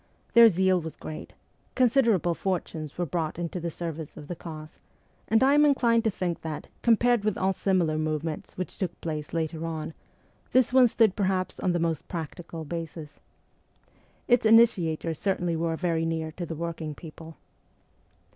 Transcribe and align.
Their 0.33 0.47
zeal 0.47 0.81
was 0.81 0.95
great; 0.95 1.35
considerable 1.75 2.33
fortunes 2.33 2.97
were 2.97 3.05
brought 3.05 3.37
into 3.37 3.59
the 3.59 3.69
service 3.69 4.17
of 4.17 4.27
the 4.27 4.35
cause; 4.35 4.79
and 5.27 5.43
I 5.43 5.53
am 5.53 5.63
inclined 5.63 6.03
to 6.05 6.09
think 6.09 6.41
that, 6.41 6.69
compared 6.81 7.23
with 7.23 7.37
all 7.37 7.53
similar 7.53 7.99
movements 7.99 8.57
which 8.57 8.71
ST. 8.71 8.79
PETERSBURG 8.79 8.97
35 8.97 8.97
took 8.97 9.01
place 9.01 9.33
later 9.35 9.65
on, 9.67 9.93
this 10.53 10.73
one 10.73 10.87
stood 10.87 11.15
perhaps 11.15 11.59
on 11.59 11.73
the 11.73 11.77
most 11.79 12.07
practical 12.07 12.65
basis. 12.65 13.19
Its 14.27 14.43
initiators 14.43 15.19
certainly 15.19 15.55
were 15.55 15.75
very 15.75 16.03
near 16.07 16.31
to 16.31 16.47
the 16.47 16.55
working 16.55 16.95
people. 16.95 17.37